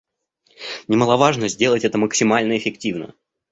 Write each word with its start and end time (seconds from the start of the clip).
Немаловажно 0.87 1.47
сделать 1.47 1.83
это 1.85 1.99
максимально 1.99 2.57
эффективно 2.57 3.13